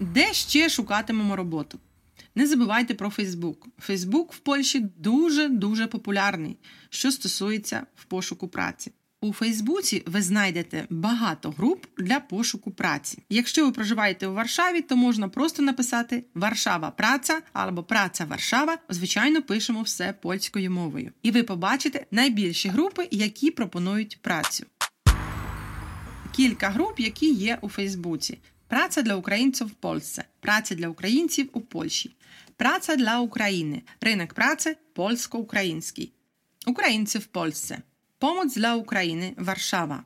Де 0.00 0.32
ще 0.32 0.68
шукатимемо 0.68 1.36
роботу? 1.36 1.78
Не 2.34 2.46
забувайте 2.46 2.94
про 2.94 3.10
Фейсбук. 3.10 3.66
Фейсбук 3.78 4.32
в 4.32 4.38
Польщі 4.38 4.80
дуже-дуже 4.96 5.86
популярний, 5.86 6.56
що 6.90 7.12
стосується 7.12 7.86
в 7.96 8.04
пошуку 8.04 8.48
праці. 8.48 8.92
У 9.22 9.32
Фейсбуці 9.32 10.02
ви 10.06 10.22
знайдете 10.22 10.86
багато 10.90 11.50
груп 11.50 11.86
для 11.98 12.20
пошуку 12.20 12.70
праці. 12.70 13.18
Якщо 13.28 13.66
ви 13.66 13.72
проживаєте 13.72 14.26
у 14.26 14.34
Варшаві, 14.34 14.80
то 14.80 14.96
можна 14.96 15.28
просто 15.28 15.62
написати 15.62 16.24
Варшава 16.34 16.90
праця 16.90 17.42
або 17.52 17.82
Праця 17.82 18.24
Варшава. 18.24 18.78
Звичайно, 18.88 19.42
пишемо 19.42 19.82
все 19.82 20.12
польською 20.12 20.70
мовою. 20.70 21.12
І 21.22 21.30
ви 21.30 21.42
побачите 21.42 22.06
найбільші 22.10 22.68
групи, 22.68 23.08
які 23.10 23.50
пропонують 23.50 24.18
працю. 24.22 24.66
Кілька 26.32 26.68
груп, 26.68 27.00
які 27.00 27.32
є 27.32 27.58
у 27.60 27.68
Фейсбуці. 27.68 28.38
Праця 28.68 29.02
для 29.02 29.14
українців 29.14 29.66
в 29.66 29.86
Польsce, 29.86 30.24
праця 30.40 30.74
для 30.74 30.88
українців 30.88 31.48
у 31.52 31.60
Польщі, 31.60 32.16
праця 32.56 32.96
для 32.96 33.20
України, 33.20 33.82
ринок 34.00 34.34
праці 34.34 34.76
польсько-український, 34.92 36.12
українці 36.66 37.18
в 37.18 37.28
Польsce, 37.32 37.78
помоc 38.20 38.54
для 38.54 38.74
України 38.74 39.34
Варшава, 39.36 40.04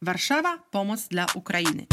Варшава 0.00 0.58
помоc 0.72 1.08
для 1.10 1.26
України. 1.34 1.86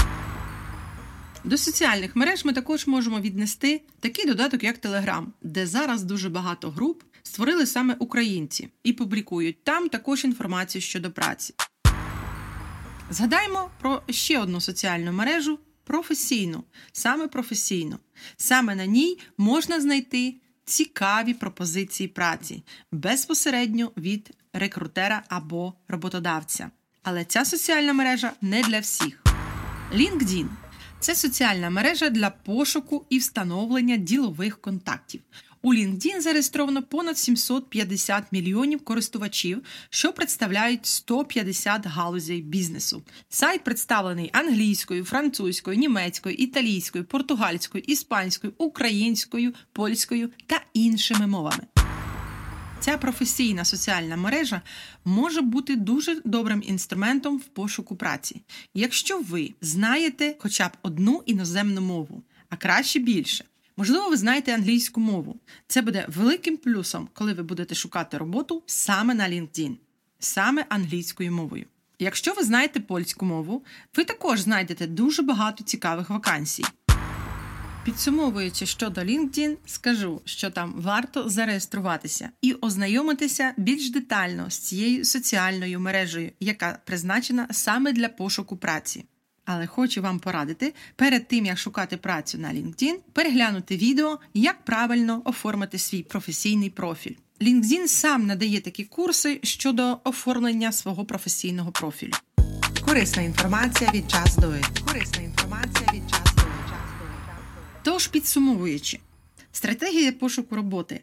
До 1.44 1.58
соціальних 1.58 2.16
мереж 2.16 2.46
ми 2.46 2.54
також 2.54 2.88
можемо 2.88 3.20
віднести 3.20 3.82
такий 4.00 4.26
додаток, 4.26 4.64
як 4.64 4.80
Telegram, 4.80 5.26
де 5.42 5.68
зараз 5.68 6.04
дуже 6.04 6.30
багато 6.30 6.70
груп 6.70 7.04
створили 7.24 7.66
саме 7.66 7.96
українці 8.00 8.70
і 8.84 8.94
публікують 8.94 9.64
там 9.64 9.90
також 9.90 10.26
інформацію 10.26 10.82
щодо 10.82 11.12
праці. 11.12 11.54
Згадаємо 13.10 13.70
про 13.82 14.02
ще 14.10 14.40
одну 14.40 14.62
соціальну 14.62 15.12
мережу 15.12 15.60
професійну, 15.84 16.64
саме 16.92 17.28
професійну. 17.28 17.98
Саме 18.38 18.76
на 18.76 18.86
ній 18.86 19.20
можна 19.38 19.82
знайти 19.82 20.36
цікаві 20.66 21.34
пропозиції 21.34 22.08
праці 22.08 22.64
безпосередньо 22.92 23.92
від 23.98 24.32
рекрутера 24.60 25.24
або 25.30 25.74
роботодавця. 25.88 26.72
Але 27.04 27.26
ця 27.26 27.46
соціальна 27.46 27.94
мережа 27.94 28.32
не 28.42 28.62
для 28.62 28.80
всіх. 28.80 29.24
LinkedIn– 29.96 30.48
це 31.00 31.16
соціальна 31.16 31.70
мережа 31.70 32.10
для 32.10 32.30
пошуку 32.30 33.06
і 33.10 33.18
встановлення 33.18 33.98
ділових 33.98 34.62
контактів. 34.62 35.22
У 35.62 35.74
LinkedIn 35.74 36.22
зареєстровано 36.22 36.84
понад 36.84 37.18
750 37.18 38.24
мільйонів 38.32 38.84
користувачів, 38.84 39.62
що 39.90 40.14
представляють 40.14 40.86
150 40.86 41.86
галузей 41.86 42.42
бізнесу. 42.42 43.04
Сайт 43.30 43.64
представлений 43.64 44.30
англійською, 44.34 45.06
французькою, 45.06 45.78
німецькою, 45.78 46.36
італійською, 46.36 47.06
португальською, 47.06 47.84
іспанською, 47.88 48.54
українською, 48.58 49.54
польською 49.74 50.30
та 50.48 50.62
іншими 50.74 51.28
мовами. 51.28 51.77
Ця 52.80 52.98
професійна 52.98 53.66
соціальна 53.66 54.18
мережа 54.18 54.62
може 55.06 55.42
бути 55.42 55.76
дуже 55.76 56.22
добрим 56.26 56.64
інструментом 56.66 57.38
в 57.38 57.44
пошуку 57.44 57.96
праці, 57.96 58.42
якщо 58.74 59.20
ви 59.20 59.54
знаєте 59.62 60.36
хоча 60.40 60.68
б 60.68 60.72
одну 60.82 61.24
іноземну 61.26 61.82
мову, 61.82 62.24
а 62.50 62.56
краще 62.56 63.00
більше. 63.00 63.46
Можливо, 63.78 64.10
ви 64.10 64.18
знаєте 64.18 64.56
англійську 64.56 65.00
мову. 65.00 65.40
Це 65.68 65.82
буде 65.82 66.06
великим 66.08 66.58
плюсом, 66.58 67.10
коли 67.14 67.34
ви 67.34 67.44
будете 67.44 67.76
шукати 67.76 68.18
роботу 68.18 68.64
саме 68.66 69.14
на 69.14 69.30
LinkedIn, 69.30 69.76
саме 70.20 70.66
англійською 70.70 71.32
мовою. 71.32 71.66
Якщо 72.00 72.34
ви 72.34 72.44
знаєте 72.44 72.80
польську 72.80 73.26
мову, 73.26 73.64
ви 73.96 74.04
також 74.04 74.40
знайдете 74.40 74.88
дуже 74.88 75.22
багато 75.22 75.64
цікавих 75.64 76.10
вакансій. 76.10 76.66
Підсумовуючи 77.88 78.66
щодо 78.66 79.02
LinkedIn, 79.02 79.56
скажу, 79.66 80.22
що 80.26 80.50
там 80.50 80.74
варто 80.78 81.30
зареєструватися 81.30 82.30
і 82.42 82.54
ознайомитися 82.54 83.54
більш 83.58 83.90
детально 83.90 84.50
з 84.50 84.58
цією 84.58 85.06
соціальною 85.06 85.80
мережею, 85.80 86.32
яка 86.40 86.80
призначена 86.86 87.48
саме 87.52 87.94
для 87.94 88.10
пошуку 88.10 88.58
праці. 88.58 89.06
Але 89.46 89.68
хочу 89.68 90.02
вам 90.02 90.20
порадити 90.20 90.74
перед 90.96 91.28
тим, 91.28 91.46
як 91.46 91.58
шукати 91.58 91.98
працю 91.98 92.38
на 92.38 92.50
LinkedIn, 92.50 92.96
переглянути 93.14 93.78
відео, 93.78 94.20
як 94.34 94.66
правильно 94.66 95.22
оформити 95.26 95.78
свій 95.78 96.04
професійний 96.04 96.70
профіль. 96.70 97.16
LinkedIn 97.42 97.88
сам 97.88 98.26
надає 98.26 98.62
такі 98.62 98.84
курси 98.84 99.40
щодо 99.44 100.00
оформлення 100.04 100.72
свого 100.72 101.06
професійного 101.06 101.72
профілю. 101.72 102.14
Корисна 102.86 103.22
інформація 103.22 103.92
від 103.94 104.06
Do 104.06 104.52
It. 104.52 104.86
Корисна 104.86 105.24
інформація 105.24 105.90
від 105.94 106.04
Just 106.04 106.27
Тож, 107.88 108.08
підсумовуючи, 108.08 109.00
стратегія 109.52 110.12
пошуку 110.12 110.56
роботи. 110.56 111.02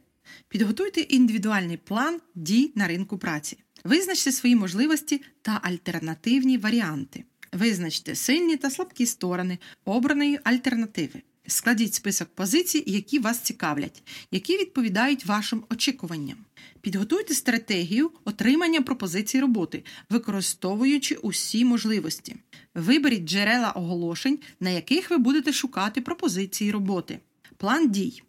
Підготуйте 0.48 1.00
індивідуальний 1.00 1.76
план 1.76 2.20
дій 2.34 2.72
на 2.74 2.88
ринку 2.88 3.18
праці. 3.18 3.58
Визначте 3.84 4.32
свої 4.32 4.56
можливості 4.56 5.22
та 5.42 5.60
альтернативні 5.62 6.58
варіанти. 6.58 7.24
Визначте 7.52 8.14
сильні 8.14 8.56
та 8.56 8.70
слабкі 8.70 9.06
сторони 9.06 9.58
обраної 9.84 10.40
альтернативи. 10.44 11.22
Складіть 11.46 11.94
список 11.94 12.28
позицій, 12.34 12.84
які 12.86 13.18
вас 13.18 13.38
цікавлять, 13.38 14.02
які 14.30 14.58
відповідають 14.58 15.26
вашим 15.26 15.64
очікуванням. 15.70 16.36
Підготуйте 16.80 17.34
стратегію 17.34 18.10
отримання 18.24 18.82
пропозицій 18.82 19.40
роботи, 19.40 19.84
використовуючи 20.10 21.14
усі 21.14 21.64
можливості. 21.64 22.36
Виберіть 22.74 23.24
джерела 23.24 23.70
оголошень, 23.70 24.38
на 24.60 24.70
яких 24.70 25.10
ви 25.10 25.18
будете 25.18 25.52
шукати 25.52 26.00
пропозиції 26.00 26.70
роботи. 26.70 27.18
План 27.56 27.90
дій: 27.90 28.22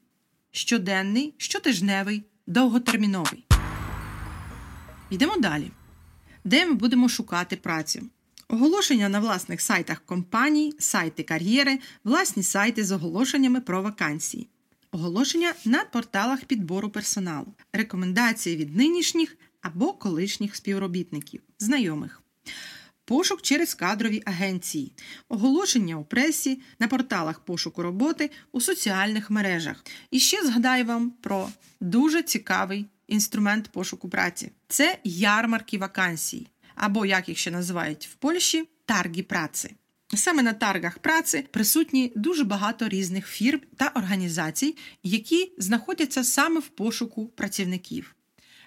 щоденний, 0.52 1.34
щотижневий, 1.38 2.24
довготерміновий. 2.48 3.46
Йдемо 5.10 5.38
далі. 5.38 5.72
Де 6.44 6.66
ми 6.66 6.74
будемо 6.74 7.10
шукати 7.10 7.56
працю? 7.56 8.10
Оголошення 8.48 9.10
на 9.10 9.20
власних 9.20 9.62
сайтах 9.62 10.02
компаній, 10.06 10.74
сайти 10.80 11.24
кар'єри, 11.24 11.80
власні 12.04 12.44
сайти 12.44 12.84
з 12.84 12.92
оголошеннями 12.92 13.62
про 13.62 13.82
вакансії, 13.82 14.48
оголошення 14.92 15.54
на 15.66 15.84
порталах 15.84 16.46
підбору 16.46 16.90
персоналу, 16.90 17.48
рекомендації 17.74 18.56
від 18.56 18.76
нинішніх 18.76 19.38
або 19.62 19.94
колишніх 19.94 20.56
співробітників, 20.56 21.42
знайомих. 21.60 22.22
Пошук 23.06 23.42
через 23.42 23.74
кадрові 23.74 24.24
агенції, 24.26 24.92
оголошення 25.30 25.96
у 25.96 26.04
пресі, 26.04 26.62
на 26.80 26.88
порталах 26.88 27.40
пошуку 27.40 27.82
роботи, 27.82 28.32
у 28.52 28.62
соціальних 28.62 29.30
мережах. 29.30 29.84
І 30.12 30.20
ще 30.20 30.46
згадаю 30.46 30.86
вам 30.86 31.12
про 31.22 31.50
дуже 31.82 32.24
цікавий 32.24 32.86
інструмент 33.08 33.68
пошуку 33.68 34.10
праці. 34.10 34.52
Це 34.68 35.00
ярмарки 35.04 35.78
вакансій 35.78 36.48
або, 36.76 37.06
як 37.06 37.30
їх 37.30 37.38
ще 37.38 37.52
називають 37.52 38.08
в 38.08 38.16
Польщі, 38.16 38.70
тарги 38.86 39.24
праці. 39.24 39.76
Саме 40.14 40.44
на 40.44 40.54
таргах 40.54 41.00
праці 41.00 41.46
присутні 41.52 42.12
дуже 42.16 42.44
багато 42.44 42.90
різних 42.90 43.28
фірм 43.28 43.62
та 43.78 43.88
організацій, 43.88 44.78
які 45.04 45.52
знаходяться 45.58 46.24
саме 46.24 46.60
в 46.60 46.68
пошуку 46.68 47.28
працівників. 47.28 48.16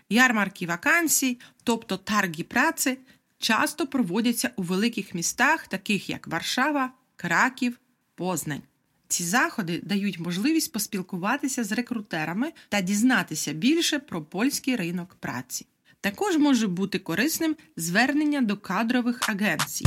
Ярмарки 0.09 0.67
вакансій, 0.67 1.41
тобто 1.65 1.97
тарги 1.97 2.45
праці, 2.45 2.99
часто 3.39 3.87
проводяться 3.87 4.51
у 4.57 4.63
великих 4.63 5.15
містах, 5.15 5.69
таких 5.69 6.11
як 6.11 6.27
Варшава, 6.27 6.93
Краків, 7.17 7.79
Познань. 8.15 8.63
Ці 9.09 9.25
заходи 9.25 9.81
дають 9.83 10.19
можливість 10.19 10.73
поспілкуватися 10.73 11.65
з 11.65 11.73
рекрутерами 11.73 12.53
та 12.69 12.81
дізнатися 12.81 13.53
більше 13.53 13.99
про 13.99 14.23
польський 14.23 14.77
ринок 14.77 15.15
праці. 15.15 15.67
Також 16.01 16.37
може 16.37 16.69
бути 16.69 16.99
корисним 16.99 17.57
звернення 17.77 18.41
до 18.41 18.57
кадрових 18.57 19.29
агенцій. 19.29 19.87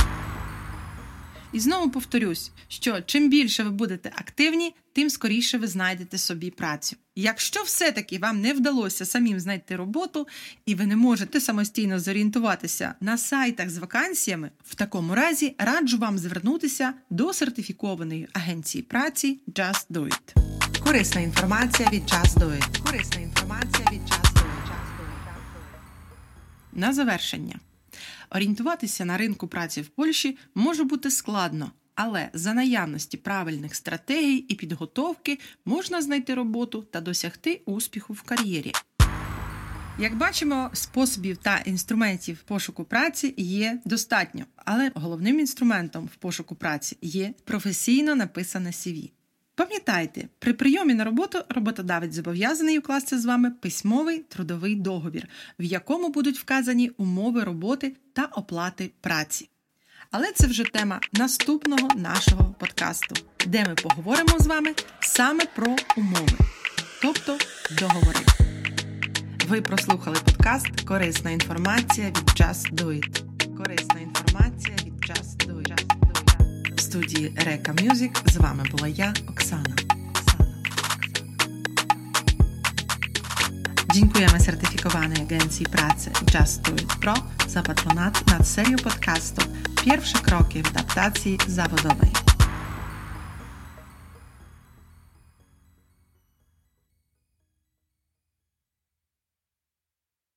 І 1.54 1.60
знову 1.60 1.89
повторюсь, 1.89 2.52
що 2.67 3.02
чим 3.02 3.30
більше 3.30 3.63
ви 3.63 3.69
будете 3.69 4.12
активні, 4.15 4.76
тим 4.93 5.10
скоріше 5.10 5.58
ви 5.58 5.67
знайдете 5.67 6.17
собі 6.17 6.50
працю. 6.50 6.95
Якщо 7.15 7.63
все-таки 7.63 8.17
вам 8.17 8.41
не 8.41 8.54
вдалося 8.54 9.06
самим 9.06 9.39
знайти 9.39 9.76
роботу, 9.76 10.28
і 10.65 10.76
ви 10.76 10.86
не 10.86 10.95
можете 10.95 11.41
самостійно 11.41 12.00
зорієнтуватися 12.00 12.95
на 13.02 13.17
сайтах 13.17 13.69
з 13.69 13.78
вакансіями, 13.78 14.52
в 14.63 14.76
такому 14.76 15.15
разі 15.15 15.56
раджу 15.58 15.97
вам 15.97 16.17
звернутися 16.17 16.93
до 17.10 17.34
сертифікованої 17.34 18.28
агенції 18.34 18.82
праці 18.82 19.39
Just 19.47 19.88
Do 19.89 20.08
It. 20.08 20.36
Корисна 20.84 21.21
інформація 21.21 21.89
від 21.89 22.04
Just 22.04 22.34
Do 22.34 22.50
It. 22.50 22.84
Корисна 22.86 23.21
інформація 23.21 23.88
від 23.91 24.02
Just 24.02 24.10
Do 24.10 24.17
It. 24.17 24.21
На 26.74 26.94
завершення. 26.94 27.60
Орієнтуватися 28.30 29.06
на 29.06 29.18
ринку 29.18 29.48
праці 29.48 29.82
в 29.82 29.88
Польщі 29.88 30.38
може 30.56 30.84
бути 30.84 31.12
складно, 31.12 31.72
але 31.96 32.30
за 32.34 32.54
наявності 32.54 33.18
правильних 33.18 33.76
стратегій 33.76 34.36
і 34.36 34.56
підготовки 34.56 35.40
можна 35.66 36.02
знайти 36.02 36.34
роботу 36.34 36.82
та 36.92 37.02
досягти 37.02 37.62
успіху 37.66 38.14
в 38.14 38.22
кар'єрі. 38.22 38.74
Як 40.00 40.18
бачимо, 40.18 40.70
способів 40.74 41.38
та 41.38 41.58
інструментів 41.58 42.44
пошуку 42.44 42.84
праці 42.84 43.34
є 43.38 43.80
достатньо, 43.86 44.46
але 44.56 44.92
головним 44.96 45.40
інструментом 45.40 46.06
в 46.06 46.16
пошуку 46.16 46.56
праці 46.56 46.98
є 47.02 47.34
професійно 47.44 48.16
написане 48.16 48.70
CV. 48.70 49.12
Пам'ятайте, 49.62 50.28
при 50.39 50.54
прийомі 50.54 50.93
на 50.93 51.04
роботу 51.04 51.39
роботодавець 51.50 52.13
зобов'язаний 52.13 52.80
укласти 52.80 53.19
з 53.19 53.26
вами 53.26 53.52
письмовий 53.52 54.19
трудовий 54.19 54.76
договір, 54.76 55.28
в 55.60 55.63
якому 55.63 56.10
будуть 56.10 56.39
вказані 56.39 56.89
умови 56.89 57.43
роботи 57.43 57.95
та 58.13 58.26
оплати 58.26 58.91
праці. 59.02 59.50
Але 60.12 60.32
це 60.32 60.47
вже 60.47 60.63
тема 60.63 61.00
наступного 61.13 61.88
нашого 61.95 62.56
подкасту, 62.60 63.15
де 63.47 63.65
ми 63.69 63.76
поговоримо 63.76 64.39
з 64.39 64.47
вами 64.47 64.74
саме 65.02 65.45
про 65.56 65.76
умови, 65.97 66.38
тобто 67.02 67.38
договори. 67.80 68.26
Ви 69.47 69.62
прослухали 69.62 70.17
подкаст 70.26 70.82
Корисна 70.82 71.32
інформація 71.32 72.08
від 72.08 72.15
Do 72.74 72.86
It. 72.86 73.24
Корисна 73.58 74.00
інформація 74.00 74.76
від 74.86 74.93
It. 74.93 75.81
В 75.81 75.81
студії 76.91 77.33
Река 77.37 77.75
Мюзик 77.83 78.23
з 78.27 78.37
вами 78.37 78.65
була 78.71 78.89
я, 78.89 79.15
Оксана. 79.29 79.77
Dziękujemy 83.95 84.41
certyfikowanej 84.41 85.23
agencji 85.23 85.67
pracy 85.67 86.11
Just 86.11 86.61
Do 86.61 86.83
It 86.83 86.97
Pro 87.01 87.15
za 87.49 87.62
patronat 87.62 88.27
nad 88.27 88.49
serią 88.49 88.77
podcastów 88.77 89.49
Pierwsze 89.85 90.19
kroki 90.19 90.62
w 90.62 90.67
adaptacji 90.67 91.39
zawodowej. 91.49 92.20